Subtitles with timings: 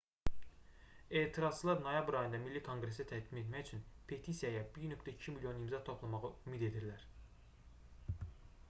[1.17, 7.07] etirazçılar noyabr ayında milli konqresə təqdim etmək üçün petisiyaya 1,2 milyon imza toplamağı ümid edirlər